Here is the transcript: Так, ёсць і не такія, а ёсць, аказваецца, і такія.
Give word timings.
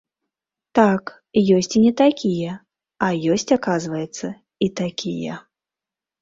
Так, 0.77 1.03
ёсць 1.57 1.69
і 1.79 1.81
не 1.83 1.91
такія, 2.01 2.51
а 3.09 3.11
ёсць, 3.35 3.47
аказваецца, 3.57 4.27
і 4.65 4.71
такія. 4.83 5.37